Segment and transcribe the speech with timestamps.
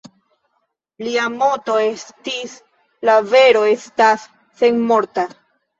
[1.07, 2.57] Lia moto estis
[3.11, 4.29] "La vero estas
[4.65, 5.33] senmorta".